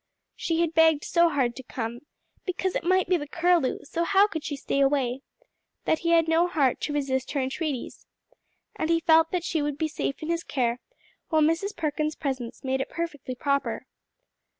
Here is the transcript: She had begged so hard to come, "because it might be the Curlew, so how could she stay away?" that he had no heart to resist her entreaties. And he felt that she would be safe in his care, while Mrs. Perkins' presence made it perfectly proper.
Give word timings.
She 0.35 0.61
had 0.61 0.73
begged 0.73 1.03
so 1.03 1.29
hard 1.29 1.55
to 1.55 1.61
come, 1.61 1.99
"because 2.43 2.73
it 2.75 2.83
might 2.83 3.07
be 3.07 3.17
the 3.17 3.27
Curlew, 3.27 3.83
so 3.83 4.03
how 4.03 4.25
could 4.25 4.43
she 4.43 4.55
stay 4.55 4.79
away?" 4.81 5.21
that 5.85 5.99
he 5.99 6.09
had 6.09 6.27
no 6.27 6.47
heart 6.47 6.81
to 6.81 6.93
resist 6.93 7.33
her 7.33 7.39
entreaties. 7.39 8.07
And 8.75 8.89
he 8.89 9.01
felt 9.01 9.29
that 9.29 9.43
she 9.43 9.61
would 9.61 9.77
be 9.77 9.87
safe 9.87 10.23
in 10.23 10.29
his 10.29 10.43
care, 10.43 10.79
while 11.29 11.43
Mrs. 11.43 11.75
Perkins' 11.75 12.15
presence 12.15 12.63
made 12.63 12.81
it 12.81 12.89
perfectly 12.89 13.35
proper. 13.35 13.85